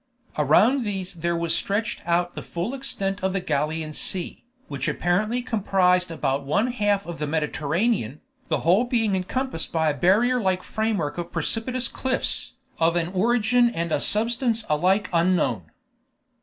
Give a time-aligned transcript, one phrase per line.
[0.35, 5.43] Around these there was stretched out the full extent of the Gallian Sea, which apparently
[5.43, 10.61] comprised about one half of the Mediterranean, the whole being encompassed by a barrier like
[10.61, 15.69] a framework of precipitous cliffs, of an origin and a substance alike unknown.